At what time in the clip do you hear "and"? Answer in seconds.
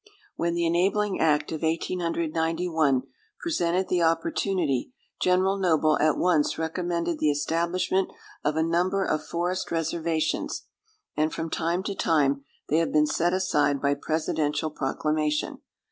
11.15-11.31